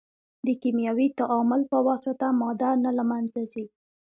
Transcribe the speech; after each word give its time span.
د 0.45 0.47
کیمیاوي 0.61 1.07
تعامل 1.19 1.61
په 1.71 1.77
واسطه 1.87 2.27
ماده 2.41 2.71
نه 2.83 2.91
له 2.97 3.03
منځه 3.11 3.39
ځي. 3.51 3.65